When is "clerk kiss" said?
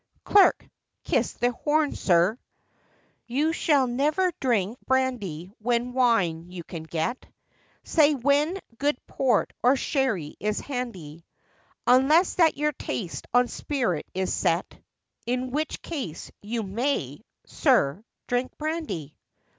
0.23-1.33